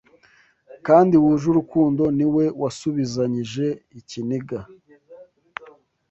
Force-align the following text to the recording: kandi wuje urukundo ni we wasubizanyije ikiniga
kandi 0.87 1.13
wuje 1.23 1.45
urukundo 1.49 2.03
ni 2.17 2.27
we 2.33 2.45
wasubizanyije 2.61 3.65
ikiniga 3.99 4.59